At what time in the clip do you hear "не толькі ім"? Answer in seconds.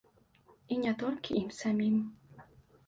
0.85-1.49